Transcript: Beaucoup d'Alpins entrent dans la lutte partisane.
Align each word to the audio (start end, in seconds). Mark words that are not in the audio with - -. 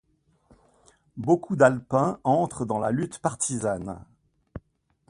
Beaucoup 1.15 1.55
d'Alpins 1.55 2.19
entrent 2.23 2.65
dans 2.65 2.79
la 2.79 2.89
lutte 2.89 3.19
partisane. 3.19 4.03